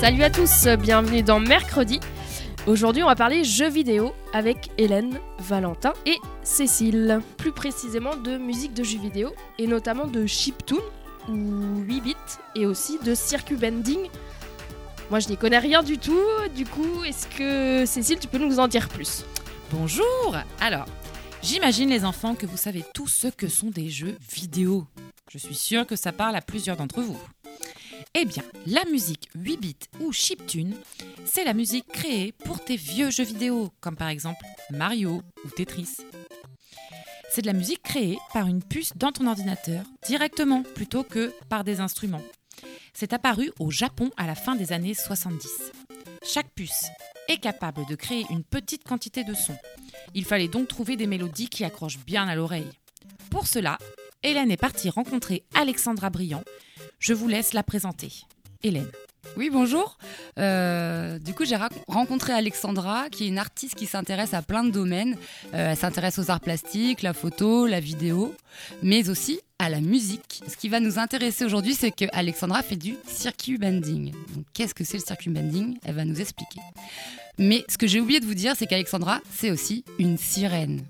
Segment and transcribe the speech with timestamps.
[0.00, 2.00] Salut à tous, bienvenue dans Mercredi.
[2.66, 7.20] Aujourd'hui, on va parler jeux vidéo avec Hélène, Valentin et Cécile.
[7.36, 10.78] Plus précisément de musique de jeux vidéo et notamment de chiptune
[11.28, 12.16] ou 8 bits
[12.56, 14.08] et aussi de circuit bending.
[15.10, 16.24] Moi, je n'y connais rien du tout.
[16.56, 19.26] Du coup, est-ce que Cécile, tu peux nous en dire plus?
[19.70, 20.86] Bonjour Alors,
[21.42, 24.86] j'imagine les enfants que vous savez tous ce que sont des jeux vidéo.
[25.30, 27.18] Je suis sûre que ça parle à plusieurs d'entre vous.
[28.14, 30.74] Eh bien, la musique 8 bits ou chiptune,
[31.24, 35.96] c'est la musique créée pour tes vieux jeux vidéo, comme par exemple Mario ou Tetris.
[37.30, 41.62] C'est de la musique créée par une puce dans ton ordinateur directement plutôt que par
[41.62, 42.22] des instruments.
[42.92, 45.70] C'est apparu au Japon à la fin des années 70.
[46.24, 46.86] Chaque puce
[47.28, 49.56] est capable de créer une petite quantité de sons.
[50.14, 52.70] Il fallait donc trouver des mélodies qui accrochent bien à l'oreille.
[53.30, 53.78] Pour cela,
[54.24, 56.42] Hélène est partie rencontrer Alexandra Briand.
[57.00, 58.12] Je vous laisse la présenter.
[58.62, 58.90] Hélène.
[59.36, 59.96] Oui, bonjour.
[60.38, 61.56] Euh, du coup, j'ai
[61.88, 65.16] rencontré Alexandra, qui est une artiste qui s'intéresse à plein de domaines.
[65.54, 68.34] Euh, elle s'intéresse aux arts plastiques, la photo, la vidéo,
[68.82, 70.42] mais aussi à la musique.
[70.46, 74.12] Ce qui va nous intéresser aujourd'hui, c'est que Alexandra fait du circuit bending.
[74.52, 75.78] qu'est-ce que c'est le circuit bending?
[75.84, 76.60] Elle va nous expliquer.
[77.38, 80.82] Mais ce que j'ai oublié de vous dire, c'est qu'Alexandra, c'est aussi une sirène.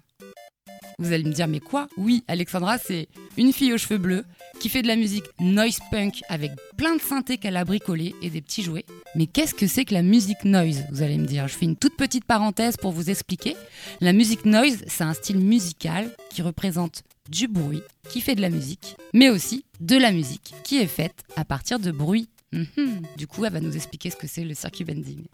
[1.00, 1.88] Vous allez me dire, mais quoi?
[1.96, 4.22] Oui, Alexandra, c'est une fille aux cheveux bleus
[4.60, 8.28] qui fait de la musique noise punk avec plein de synthés qu'elle a bricolé et
[8.28, 8.84] des petits jouets.
[9.14, 10.84] Mais qu'est-ce que c'est que la musique noise?
[10.92, 11.48] Vous allez me dire.
[11.48, 13.56] Je fais une toute petite parenthèse pour vous expliquer.
[14.02, 18.50] La musique noise, c'est un style musical qui représente du bruit, qui fait de la
[18.50, 22.28] musique, mais aussi de la musique qui est faite à partir de bruit.
[22.52, 23.00] Mhm.
[23.16, 25.24] Du coup, elle va nous expliquer ce que c'est le circuit bending.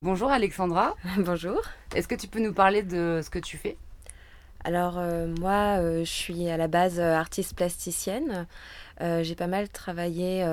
[0.00, 0.96] Bonjour Alexandra.
[1.18, 1.60] Bonjour.
[1.94, 3.76] Est-ce que tu peux nous parler de ce que tu fais?
[4.64, 8.46] Alors euh, moi, euh, je suis à la base euh, artiste plasticienne.
[9.00, 10.44] j'ai pas mal travaillé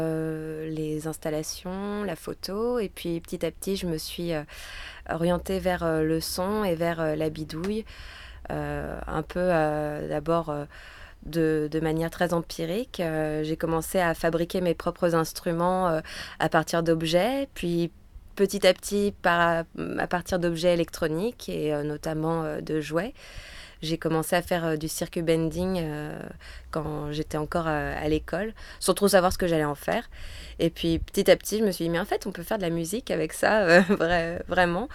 [0.72, 4.32] les installations, la photo, et puis petit à petit, je me suis
[5.08, 7.86] orientée vers le son et vers la bidouille.
[8.50, 9.50] un peu
[10.10, 10.52] d'abord
[11.28, 13.04] de, manière très empirique.
[13.44, 16.02] j'ai commencé à fabriquer mes propres instruments
[16.40, 17.92] à partir d'objets, puis
[18.36, 19.64] petit à petit à
[20.10, 23.14] partir d'objets électroniques et notamment de jouets
[23.82, 26.20] j'ai commencé à faire euh, du circuit bending euh,
[26.72, 30.10] quand j'étais encore euh, à, l'école, sans trop savoir ce que j'allais en faire.
[30.60, 32.58] Et puis petit à petit, je me suis dit, mais en fait, on peut faire
[32.58, 33.82] de la musique avec ça,
[34.48, 34.90] vraiment.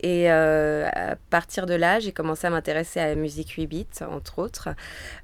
[0.00, 4.38] Et à partir de là, j'ai commencé à m'intéresser à la musique 8 bits, entre
[4.38, 4.68] autres.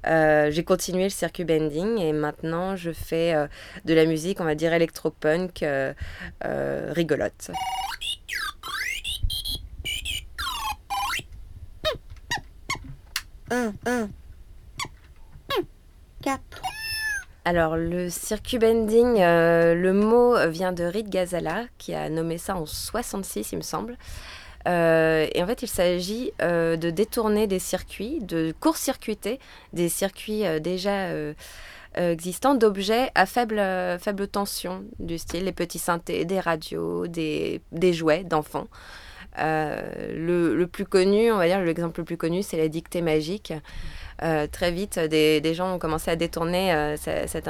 [0.03, 3.35] j'ai continué le circuit bending et maintenant, je fais
[3.85, 5.63] de la musique, on va dire, électropunk
[6.41, 7.51] rigolote.
[17.45, 22.55] Alors, le circuit bending, euh, le mot vient de Reed Gazala, qui a nommé ça
[22.55, 23.97] en 66, il me semble.
[24.65, 29.39] Euh, et en fait, il s'agit euh, de détourner des circuits, de court-circuiter
[29.73, 31.09] des circuits déjà
[31.95, 33.61] existants d'objets à faible,
[34.31, 37.61] tension, du style les petits synthés, des radios, des
[37.93, 38.67] jouets d'enfants.
[39.37, 43.53] Le, le, plus connu, on va dire, l'exemple le plus connu, c'est la dictée magique.
[44.21, 47.49] Euh, très vite, des, des, gens ont commencé à détourner euh, cet,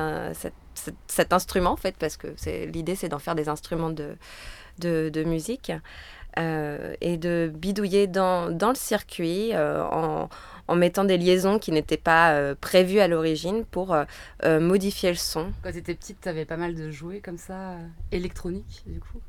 [1.07, 2.27] cet, instrument, en fait, parce que
[2.65, 4.15] l'idée, c'est d'en faire des instruments de,
[4.79, 5.71] de, de musique.
[6.39, 10.29] Euh, et de bidouiller dans, dans le circuit en,
[10.67, 13.95] en, mettant des liaisons qui n'étaient pas prévues à l'origine pour
[14.43, 15.53] modifier le son.
[15.61, 17.75] Quand tu étais petite, tu avais pas mal de jouets comme ça,
[18.11, 19.19] électroniques, du coup?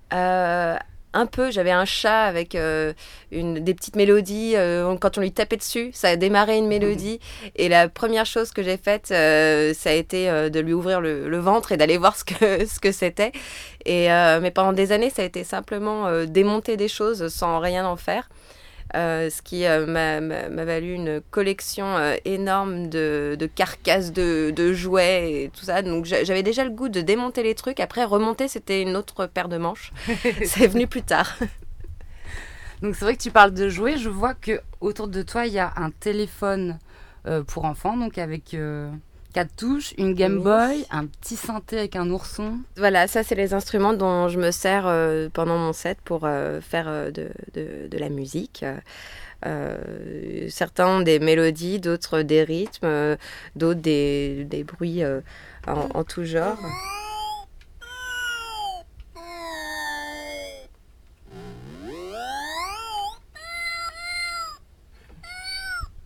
[1.15, 1.51] Un peu.
[1.51, 2.93] J'avais un chat avec euh,
[3.31, 4.55] une, des petites mélodies.
[4.57, 7.21] Euh, quand on lui tapait dessus, ça a démarré une mélodie.
[7.57, 11.39] Et la première chose que j'ai faite, euh, ça a été de lui ouvrir le,
[11.39, 13.33] ventre et d'aller voir ce que ce que c'était.
[13.87, 14.09] Et
[14.41, 18.29] mais pendant des années, ça a été simplement démonter des choses sans rien en faire.
[18.95, 24.73] Euh, ce qui euh, m'a- valu une collection euh, énorme de, de carcasses de, de
[24.73, 25.83] jouets et tout ça.
[25.83, 27.81] Donc j'a- j'avais déjà le goût de démonter les trucs.
[27.81, 29.93] Après, remonter, c'était une autre paire de manches.
[30.45, 31.37] C'est venu plus tard.
[32.83, 33.97] Donc c'est vrai que tu parles de jouets.
[33.97, 36.79] Je vois que autour de toi, il y a un téléphone
[37.27, 38.91] euh, pour enfants, donc avec euh,
[39.35, 40.41] quatre touches, une Game.
[40.43, 42.59] Boy, un petit synthé avec un ourson.
[42.79, 46.61] Voilà, ça, c'est les instruments dont je me sers euh, pendant mon set pour euh,
[46.63, 48.65] faire euh, de, de- de la musique.
[50.49, 53.17] Certains ont des mélodies, d'autres des rythmes,
[53.57, 55.03] d'autres des, des bruits
[55.67, 56.57] en, en tout genre.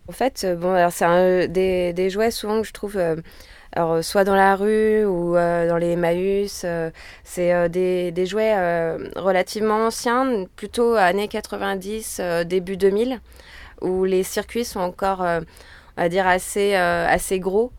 [0.09, 3.15] En fait, euh, bon, c'est un- des, jouets souvent que je trouve, euh,
[3.73, 6.63] alors, euh, soit dans la rue ou euh, dans les Emmaüs.
[6.65, 6.89] euh,
[7.23, 13.21] c'est euh, des, jouets euh, relativement anciens, plutôt années 90, euh, début 2000,
[13.81, 15.41] où les circuits sont encore, euh,
[15.97, 17.71] on va dire, assez, euh, assez gros.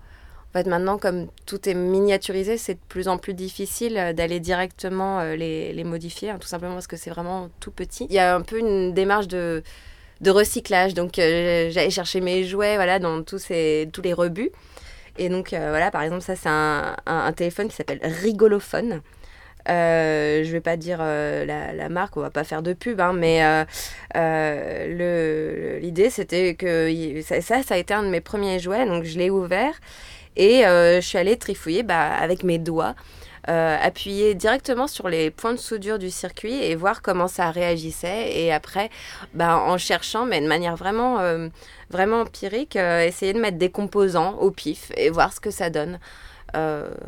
[0.51, 4.41] En fait, maintenant, comme tout est miniaturisé, c'est de plus en plus difficile euh, d'aller
[4.41, 8.07] directement euh, les, les modifier, hein, tout simplement parce que c'est vraiment tout petit.
[8.11, 9.63] Il y a un peu une démarche de,
[10.21, 14.51] de recyclage, donc euh, j'allais chercher mes jouets voilà, dans tous, ces, tous les rebuts.
[15.19, 19.03] Et donc, euh, voilà, par exemple, ça, c'est un, téléphone qui s'appelle Rigolophone.
[19.69, 23.13] Euh, je vais pas dire euh, la, marque, on va pas faire de pub, hein,
[23.13, 23.41] mais
[25.83, 29.19] l'idée c'était que ça, ça, ça a été un de mes premiers jouets, donc je
[29.19, 29.79] l'ai ouvert
[30.37, 32.95] et je suis allée trifouiller bah, avec mes doigts,
[33.51, 38.39] euh, appuyer directement sur les points de soudure du circuit et voir comment ça réagissait.
[38.39, 38.91] Et après,
[39.35, 41.49] bah, en cherchant, mais de manière vraiment, euh,
[41.91, 45.69] vraiment empirique, euh, essayer de mettre des composants au pif et voir ce que ça
[45.69, 45.99] donne.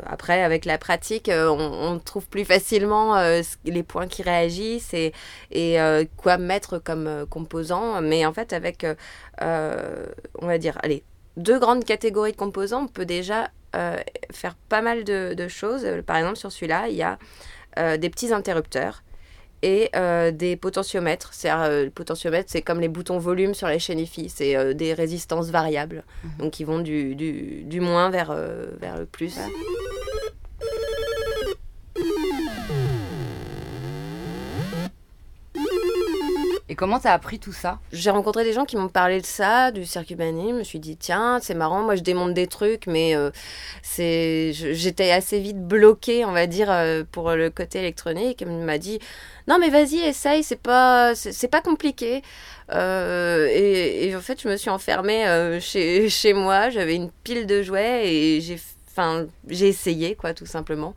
[0.05, 3.21] Après, avec la pratique, on, trouve plus facilement
[3.65, 5.11] les points qui réagissent et,
[5.51, 5.77] et
[6.15, 8.01] quoi mettre comme composant.
[8.01, 8.85] Mais en fait, avec,
[9.41, 11.03] on va dire, allez,
[11.35, 13.49] deux grandes catégories de composants, on peut déjà
[14.31, 15.83] faire pas mal de, de choses.
[15.85, 17.17] Euh, Par exemple, sur celui-là, il y a
[17.79, 19.03] euh, des petits interrupteurs
[19.61, 21.29] et euh, des potentiomètres.
[21.33, 24.73] C'est euh, le potentiomètre, c'est comme les boutons volume sur les chaînes IFI, c'est euh,
[24.73, 26.03] des résistances variables,
[26.37, 29.37] donc qui vont du, du, du moins vers, euh, vers le plus.
[36.73, 37.77] Et comment t'as appris tout ça?
[37.91, 40.49] J'ai rencontré des gens qui m'ont parlé de ça, du circuit banni.
[40.49, 41.83] Je me suis dit, tiens, c'est marrant.
[41.83, 43.29] Moi, je démonte des trucs, mais euh,
[43.99, 48.41] j'étais assez vite bloquée, on va dire, euh, pour le côté électronique.
[48.41, 48.97] Elle m'a dit,
[49.47, 51.13] non, mais vas-y, essaye, c'est pas,
[51.51, 52.23] pas compliqué.
[52.71, 56.71] Euh, et, en fait, je me suis enfermée chez, chez moi.
[56.71, 60.95] J'avais une pile de jouets et j'ai essayé, quoi, tout simplement.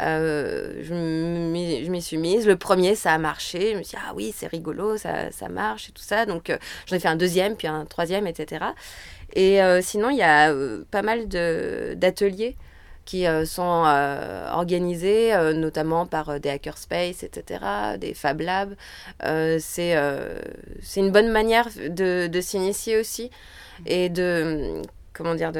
[0.00, 2.46] Euh, je m'y suis mise.
[2.46, 3.72] Le premier, ça a marché.
[3.72, 6.26] Je me suis dit, ah oui, c'est rigolo, ça, ça marche et tout ça.
[6.26, 8.64] Donc, euh, j'en ai fait un deuxième, puis un troisième, etc.
[9.34, 10.52] Et euh, sinon, il y a
[10.90, 12.56] pas mal d'ateliers
[13.04, 13.84] qui sont
[14.52, 17.60] organisés, notamment par des hackerspace, etc.,
[17.98, 18.74] des Fab Labs.
[19.58, 19.94] C'est
[20.96, 23.30] une bonne manière de, de s'initier aussi
[23.84, 24.80] et de,
[25.12, 25.52] comment dire,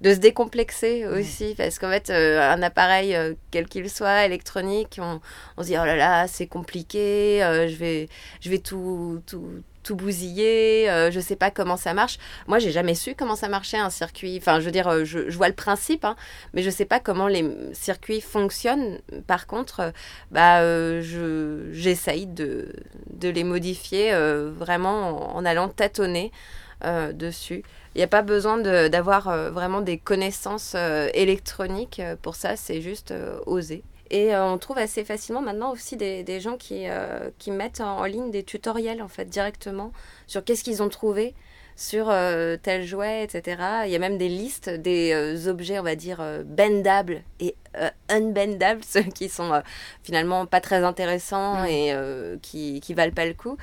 [0.00, 4.98] de se décomplexer aussi, parce qu'en fait, euh, un appareil, euh, quel qu'il soit, électronique,
[5.02, 5.20] on,
[5.56, 8.08] on se dit, oh là là, c'est compliqué, euh, je vais,
[8.40, 9.48] je vais tout, tout,
[9.82, 12.18] tout bousiller, je sais pas comment ça marche.
[12.46, 14.36] Moi, j'ai jamais su comment ça marchait un circuit.
[14.38, 16.14] Enfin, je veux dire, je, je vois le principe, hein,
[16.52, 19.00] mais je sais pas comment les circuits fonctionnent.
[19.26, 19.92] Par contre,
[20.30, 20.60] bah,
[21.00, 22.72] je, j'essaye de,
[23.14, 24.12] de les modifier
[24.58, 26.32] vraiment en, en allant tâtonner
[27.14, 27.64] dessus.
[27.98, 32.54] Il n'y a pas besoin d'avoir euh, vraiment des connaissances euh, électroniques euh, pour ça,
[32.54, 33.12] c'est juste
[33.44, 33.82] oser.
[34.12, 36.86] Et on trouve assez facilement maintenant aussi des, gens qui,
[37.50, 39.92] mettent en, en ligne des tutoriels en fait directement
[40.28, 41.34] sur qu'est-ce qu'ils ont trouvé
[41.78, 43.62] sur euh, tel jouet, etc.
[43.86, 47.54] Il y a même des listes des euh, objets, on va dire, euh, bendables et
[48.08, 49.62] unbendables, ceux qui sont
[50.02, 53.56] finalement pas très intéressants et euh, qui, qui valent pas le coup.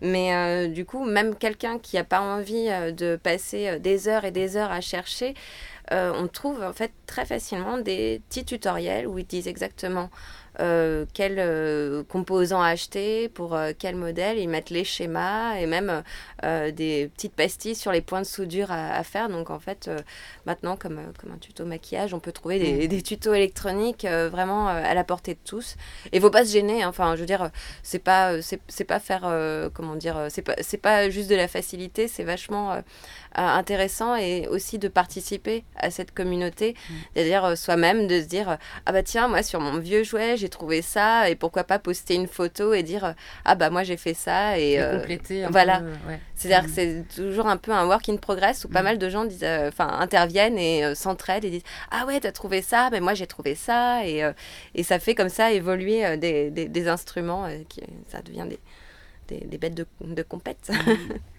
[0.00, 4.58] Mais du coup, même quelqu'un qui n'a pas envie de passer des heures et des
[4.58, 5.32] heures à chercher,
[5.90, 10.10] on trouve en fait très facilement des petits tutoriels où ils disent exactement
[10.60, 16.02] euh, quel euh, composant acheter pour euh, quel modèle, ils mettent les schémas et même
[16.44, 19.28] euh, des petites pastilles sur les points de soudure à, à faire.
[19.28, 19.90] Donc en fait,
[20.46, 24.94] maintenant, comme, comme un tuto maquillage, on peut trouver des, des tutos électroniques vraiment à
[24.94, 25.76] la portée de tous.
[26.12, 26.82] Et faut pas se gêner.
[26.82, 26.88] hein.
[26.88, 27.50] Enfin, je veux dire,
[27.82, 29.22] c'est pas, c'est c'est pas faire,
[29.74, 32.08] comment dire, c'est pas, c'est pas juste de la facilité.
[32.08, 32.82] C'est vachement
[33.34, 36.74] intéressant et aussi de participer à cette communauté,
[37.14, 38.56] c'est-à-dire euh, soi-même de se dire, euh,
[38.86, 42.14] ah bah tiens, moi sur mon vieux jouet, j'ai trouvé ça, et pourquoi pas poster
[42.14, 43.14] une photo et dire
[43.44, 45.80] ah bah moi j'ai fait ça et, Et euh, compléter un voilà.
[46.08, 46.20] ouais.
[46.34, 46.66] c'est-à-dire Mm.
[46.66, 48.84] que c'est toujours un peu un work in progress où pas Mm.
[48.84, 52.32] mal de gens disent, euh, enfin interviennent et euh, s'entraident et disent ah ouais t'as
[52.32, 54.32] trouvé ça, mais moi j'ai trouvé ça et, euh,
[54.74, 58.46] et ça fait comme ça évoluer euh, des, des- des instruments, euh, qui, ça devient
[58.48, 58.58] des,
[59.28, 60.70] des, des bêtes de, de compète.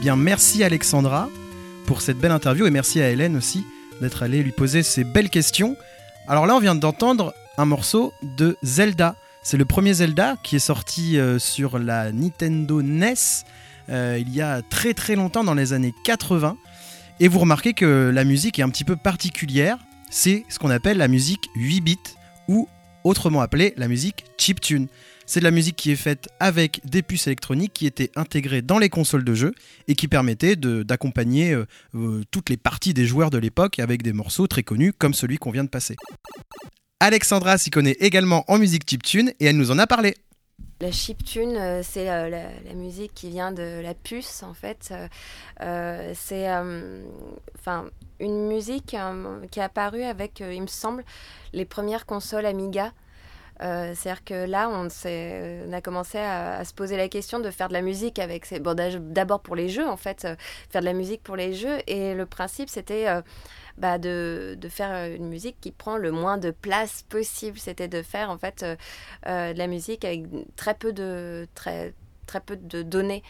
[0.00, 1.28] bien, merci Alexandra
[1.86, 3.64] pour cette belle interview et merci à Hélène aussi
[4.00, 5.76] d'être allée lui poser ces belles questions.
[6.26, 9.14] Alors là, on vient d'entendre un morceau de Zelda.
[9.42, 13.14] C'est le premier Zelda qui est sorti euh, sur la Nintendo NES
[13.90, 16.56] euh, il y a très très longtemps, dans les années 80.
[17.18, 19.76] Et vous remarquez que la musique est un petit peu particulière.
[20.10, 21.98] C'est ce qu'on appelle la musique 8 bits
[22.48, 22.68] ou
[23.04, 24.88] autrement appelée la musique chiptune.
[25.30, 28.80] C'est de la musique qui est faite avec des puces électroniques qui étaient intégrées dans
[28.80, 29.54] les consoles de jeu
[29.86, 34.12] et qui permettaient d'accompagner euh, euh, toutes les parties des joueurs de l'époque avec des
[34.12, 35.94] morceaux très connus comme celui qu'on vient de passer.
[36.98, 40.16] Alexandra s'y connaît également en musique chiptune et elle nous en a parlé.
[40.80, 44.92] La chiptune, euh, c'est la, musique qui vient de la puce, en fait.
[45.60, 46.48] C'est
[48.18, 48.96] une musique
[49.52, 51.04] qui est apparue avec, il me semble,
[51.52, 52.92] les premières consoles Amiga.
[53.62, 57.68] Euh, C'est-à-dire que là, on, on a commencé à, se poser la question de faire
[57.68, 58.60] de la musique avec ces...
[58.60, 60.36] Bon, d'abord pour les jeux, en fait, euh,
[60.70, 61.78] faire de la musique pour les jeux.
[61.86, 63.22] Et le principe, c'était euh,
[63.76, 67.58] bah, de, de faire une musique qui prend le moins de place possible.
[67.58, 70.24] C'était de faire, en fait, de la musique avec
[70.56, 71.94] très peu de, très,
[72.30, 73.24] très peu de données.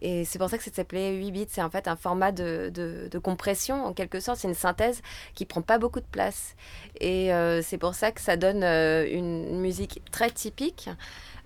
[0.00, 1.46] Et c'est pour ça que ça s'appelait 8 bits.
[1.48, 4.38] C'est en fait un format de, de, compression, en quelque sorte.
[4.38, 5.02] C'est une synthèse
[5.34, 6.56] qui prend pas beaucoup de place.
[7.00, 10.88] Et euh, c'est pour ça que ça donne euh, une musique très typique,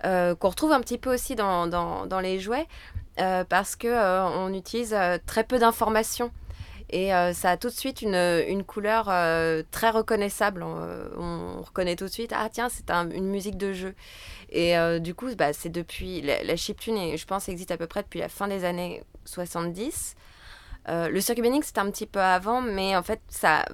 [0.05, 2.67] euh, qu'on retrouve un petit peu aussi dans, dans, dans les jouets,
[3.49, 4.95] parce que euh, on utilise
[5.25, 6.31] très peu d'informations.
[6.95, 8.13] Et euh, ça a tout de suite une,
[8.47, 10.61] une couleur euh, très reconnaissable.
[10.63, 13.95] On, euh, on reconnaît tout de suite, ah tiens, c'est un- une musique de jeu.
[14.51, 16.21] Et du coup, bah, c'est depuis.
[16.21, 20.15] La, la chiptune, je pense, existe à peu près depuis la fin des années 70.
[20.89, 23.65] Euh, le circuit bending, c'était un petit peu avant, mais en fait, ça,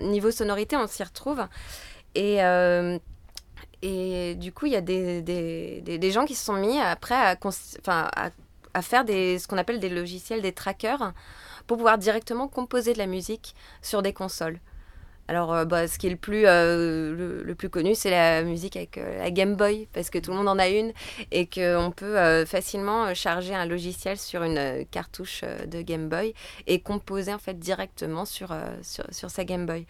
[0.00, 1.42] niveau sonorité, on s'y retrouve.
[2.14, 2.40] Et,
[3.82, 7.14] et du coup, il y a des, des, des- gens qui se sont mis après
[7.14, 7.36] à,
[8.74, 11.12] à faire des, ce qu'on appelle des logiciels, des trackers,
[11.68, 14.58] pour pouvoir directement composer de la musique sur des consoles.
[15.28, 18.76] Alors, euh, bah, ce qui est le plus, euh, le, plus connu, c'est la musique
[18.76, 20.92] avec euh, la Game Boy, parce que tout le monde en a une,
[21.30, 26.32] et qu'on peut facilement charger un logiciel sur une cartouche de Game Boy
[26.66, 29.86] et composer en fait directement sur, sur, sur sa Game Boy.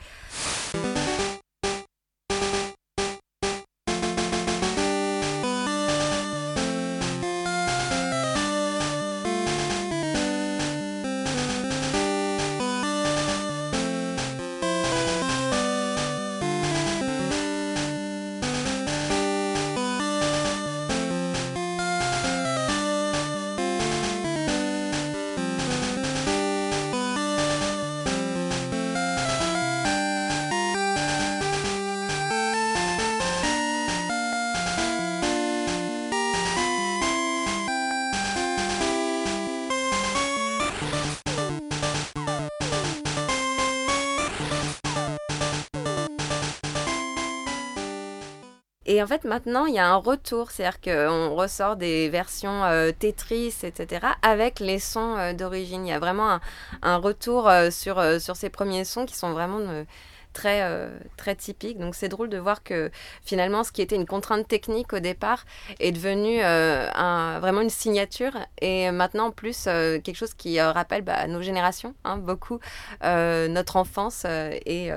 [48.90, 52.90] Et en fait, maintenant, il y a un retour, c'est-à-dire qu'on ressort des versions euh,
[52.90, 55.86] Tetris, etc., avec les sons euh, d'origine.
[55.86, 56.40] Il y a vraiment
[56.80, 59.84] un, retour euh, sur, euh, sur ces premiers sons qui sont vraiment
[60.32, 61.78] très, très typiques.
[61.78, 62.90] Donc c'est drôle de voir que
[63.22, 65.44] finalement, ce qui était une contrainte technique au départ
[65.80, 68.32] est devenu vraiment une signature.
[68.62, 72.58] Et maintenant, en plus, quelque chose qui rappelle bah, nos générations, hein, beaucoup,
[73.02, 74.92] notre enfance et...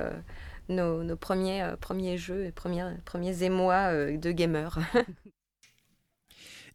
[0.68, 4.78] nos, euh, premiers jeux et premiers, émois euh, de gamers.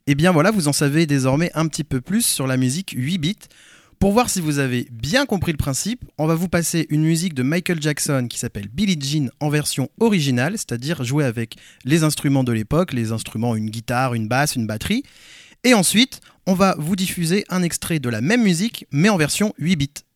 [0.10, 3.17] Et bien voilà, vous en savez désormais un petit peu plus sur la musique 8
[3.17, 3.36] bits.
[4.00, 7.34] Pour voir si vous avez bien compris le principe, on va vous passer une musique
[7.34, 12.44] de Michael Jackson qui s'appelle Billie Jean en version originale, c'est-à-dire jouer avec les instruments
[12.44, 15.03] de l'époque, les instruments, une guitare, une basse, une batterie.
[15.63, 19.53] Et ensuite, on va vous diffuser un extrait de la même musique, mais en version
[19.58, 20.06] 8 bits.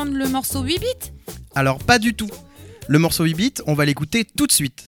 [0.00, 1.12] Le morceau 8 bits?
[1.54, 2.30] Alors pas du tout.
[2.88, 4.86] Le morceau 8 bits, on va l'écouter tout de suite.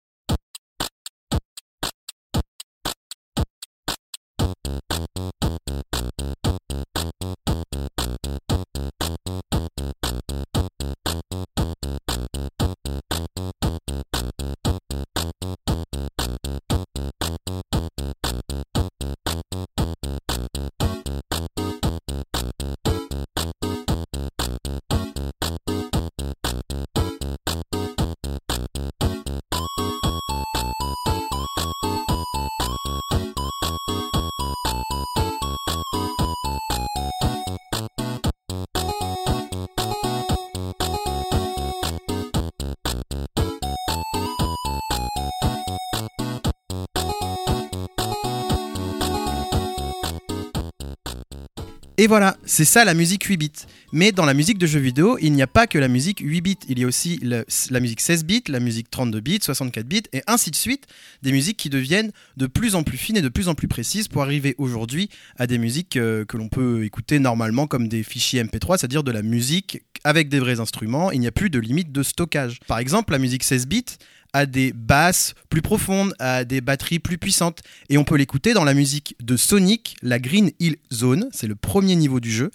[51.99, 53.51] Et voilà, c'est ça la musique 8 bits.
[53.91, 56.41] Mais dans la musique de jeux vidéo, il n'y a pas que la musique 8
[56.41, 60.03] bits, il y a aussi la musique 16 bits, la musique 32 bits, 64 bits,
[60.13, 60.85] et ainsi de suite,
[61.23, 64.09] des musiques qui deviennent de plus en plus fines et de plus en plus précises
[64.09, 68.43] pour arriver aujourd'hui à des musiques euh, que l'on peut écouter normalement comme des fichiers
[68.43, 71.91] MP3, c'est-à-dire de la musique avec des vrais instruments, il n'y a plus de limite
[71.91, 72.59] de stockage.
[72.67, 73.85] Par exemple, la musique 16 bits
[74.33, 78.63] a des basses plus profondes, a des batteries plus puissantes, et on peut l'écouter dans
[78.63, 82.51] la musique de Sonic, la Green Hill Zone, c'est le premier niveau du jeu.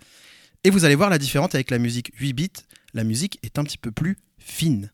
[0.65, 2.53] Et vous allez voir la différence avec la musique 8 bits,
[2.95, 4.91] la musique est un petit peu plus fine.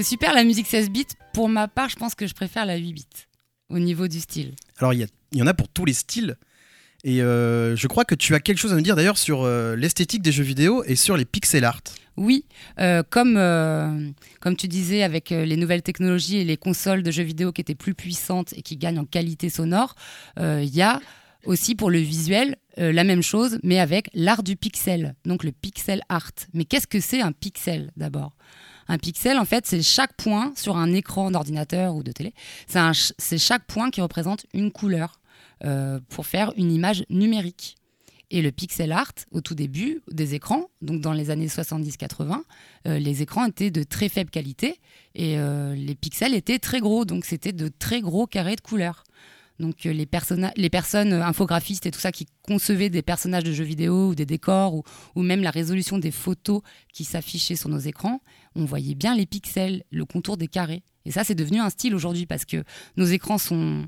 [0.00, 1.04] C'est super la musique 16 bits.
[1.34, 3.06] Pour ma part, je pense que je préfère la 8 bits
[3.68, 4.54] au niveau du style.
[4.78, 6.38] Alors il y, en a pour tous les styles.
[7.04, 9.76] Et euh, je crois que tu as quelque chose à nous dire d'ailleurs sur euh,
[9.76, 11.82] l'esthétique des jeux vidéo et sur les pixel art.
[12.16, 12.46] Oui,
[12.78, 13.34] euh, comme,
[14.40, 17.74] comme tu disais, avec les nouvelles technologies et les consoles de jeux vidéo qui étaient
[17.74, 19.96] plus puissantes et qui gagnent en qualité sonore,
[20.38, 20.98] il y a
[21.44, 25.52] aussi pour le visuel euh, la même chose, mais avec l'art du pixel, donc le
[25.52, 26.30] pixel art.
[26.54, 28.36] Mais qu'est-ce que c'est un pixel d'abord?
[28.90, 32.34] Un pixel, en fait, c'est chaque point sur un écran d'ordinateur ou de télé.
[32.66, 35.20] C'est chaque point qui représente une couleur
[35.64, 37.76] euh, pour faire une image numérique.
[38.32, 42.40] Et le pixel art, au tout début des écrans, donc dans les années 70-80,
[42.88, 44.80] euh, les écrans étaient de très faible qualité
[45.14, 49.04] et euh, les pixels étaient très gros, donc c'était de très gros carrés de couleurs.
[49.60, 50.08] Donc euh, les,
[50.56, 54.14] les personnes euh, infographistes et tout ça qui concevaient des personnages de jeux vidéo ou
[54.14, 54.82] des décors
[55.14, 58.20] ou même la résolution des photos qui s'affichaient sur nos écrans,
[58.56, 60.82] on voyait bien les pixels, le contour des carrés.
[61.04, 62.64] Et ça, c'est devenu un style aujourd'hui parce que
[62.96, 63.86] nos écrans sont,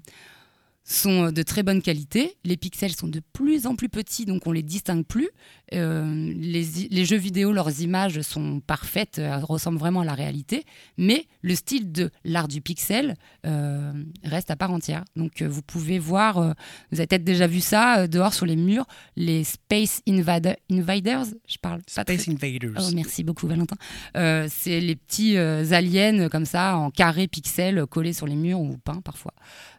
[0.85, 2.37] sont de très bonne qualité.
[2.45, 5.29] Les pixels sont de plus en plus petits, donc on les distingue plus.
[5.75, 10.65] Euh, les, jeux vidéo, leurs images sont parfaites, euh, elles ressemblent vraiment à la réalité.
[10.99, 13.15] Mais le style de l'art du pixel
[13.47, 13.93] euh,
[14.25, 15.05] reste à part entière.
[15.17, 16.53] Donc euh, vous pouvez voir, euh,
[16.91, 21.27] vous avez peut-être déjà vu ça euh, dehors sur les murs, les Space Invader- Invaders.
[21.49, 22.73] Je parle pas très- Space Invaders.
[22.79, 23.77] Oh, merci beaucoup Valentin.
[24.17, 28.27] Euh, c'est les petits euh, aliens euh, comme ça en carré pixel euh, collés sur
[28.27, 29.33] les murs ou peints parfois.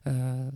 [0.07, 0.49] Euh,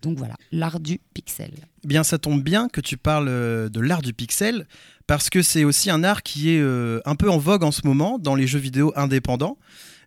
[0.00, 1.52] donc voilà, l'art du pixel.
[1.84, 4.66] Bien, ça tombe bien que tu parles euh, de l'art du pixel,
[5.06, 7.86] parce que c'est aussi un art qui est euh, un peu en vogue en ce
[7.86, 9.58] moment dans les jeux vidéo indépendants.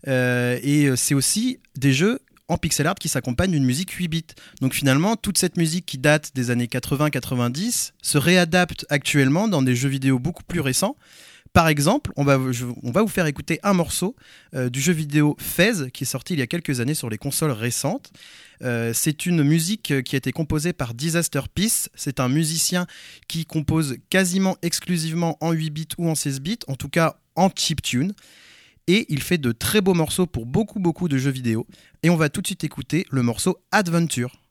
[0.07, 4.25] Et c'est aussi des jeux en pixel art qui s'accompagnent d'une musique 8 bits.
[4.61, 9.75] Donc finalement, toute cette musique qui date des années 80-90 se réadapte actuellement dans des
[9.75, 10.95] jeux vidéo beaucoup plus récents.
[11.55, 14.17] Par exemple, on va, vous faire écouter un morceau
[14.55, 17.17] euh, du jeu vidéo Fez qui est sorti il y a quelques années sur les
[17.17, 18.11] consoles récentes.
[18.61, 21.87] Euh, c'est une musique euh, qui a été composée par Disaster Peace.
[21.95, 22.87] C'est un musicien
[23.29, 27.49] qui compose quasiment exclusivement en 8 bits ou en 16 bits, en tout cas en
[27.49, 28.11] chiptune.
[28.87, 31.65] Et il fait de très beaux morceaux pour beaucoup beaucoup de jeux vidéo.
[32.03, 34.44] Et on va tout de suite écouter le morceau Adventure.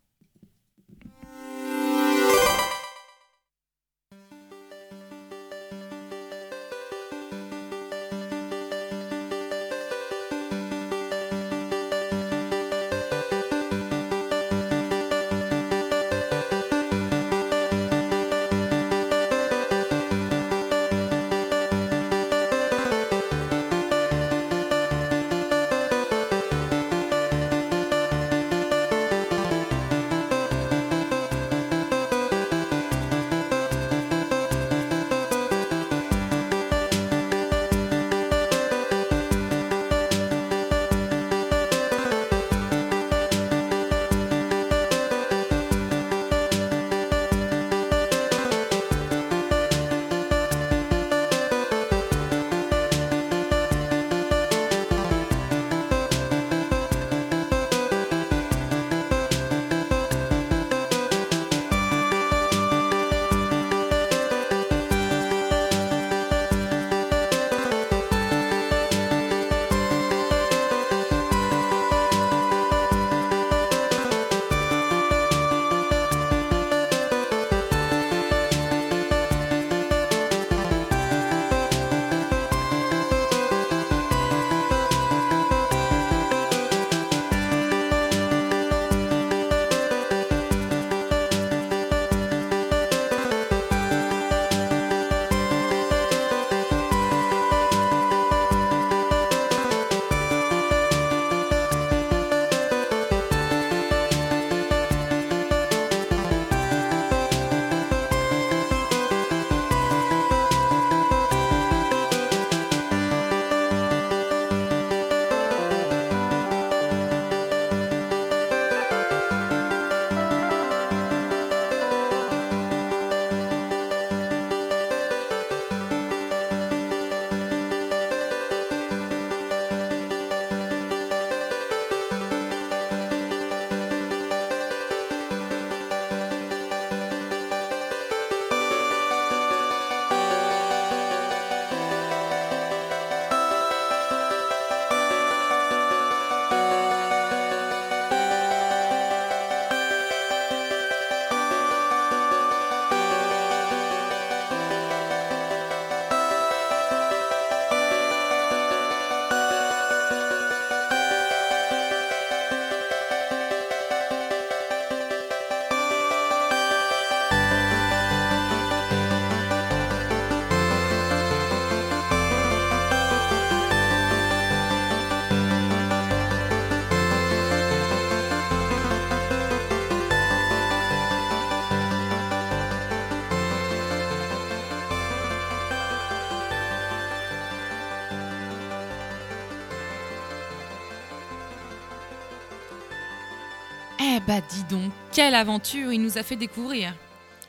[194.27, 196.97] Bah dis donc, quelle aventure il nous a fait découvrir,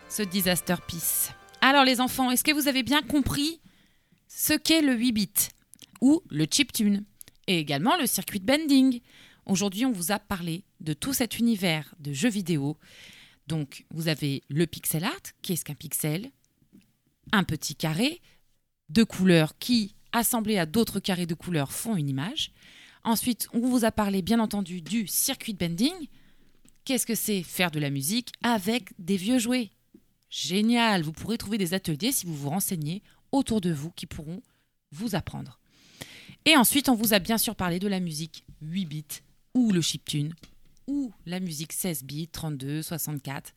[0.10, 1.32] ce Disaster Piece.
[1.62, 3.62] Alors les enfants, est-ce que vous avez bien compris
[4.28, 5.50] ce qu'est le 8 bit
[6.02, 7.06] ou le chiptune
[7.48, 9.00] et également le circuit bending?
[9.46, 12.78] Aujourd'hui, on vous a parlé de tout cet univers de jeux vidéo.
[13.48, 15.14] Donc, vous avez le pixel art.
[15.44, 16.30] Qu'est-ce qu'un pixel?
[17.32, 18.22] Un petit carré
[18.90, 22.52] de couleurs qui, assemblés à d'autres carrés de couleurs, font une image.
[23.04, 25.94] Ensuite, on vous a parlé, bien entendu, du circuit bending.
[26.86, 29.72] Qu'est-ce que c'est Faire de la musique avec des vieux jouets?
[30.30, 34.44] Génial Vous pourrez trouver des ateliers si vous vous renseignez autour de vous qui pourront
[34.92, 35.60] vous apprendre.
[36.46, 39.06] Et ensuite, on vous a bien sûr parlé de la musique 8 bits
[39.56, 40.36] ou le chiptune
[40.86, 43.56] ou la musique 16 bits, 32, 64,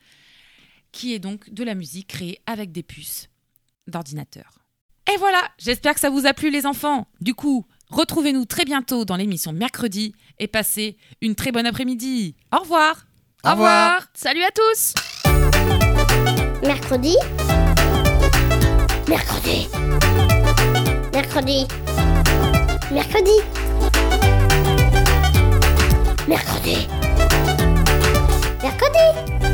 [0.90, 3.28] qui est donc de la musique créée avec des puces
[3.88, 4.64] d'ordinateur.
[5.12, 7.06] Et voilà, j'espère que ça vous a plu les enfants.
[7.20, 12.34] Du coup, retrouvez-nous très bientôt dans l'émission mercredi et passez une très bonne après-midi.
[12.56, 13.07] Au revoir.
[13.44, 13.50] Au,
[14.14, 14.94] Salut à tous.
[16.60, 17.16] Mercredi.
[19.08, 19.68] Mercredi.
[21.12, 21.66] Mercredi.
[22.90, 23.40] Mercredi.
[26.26, 26.88] Mercredi.
[28.60, 29.47] Mercredi.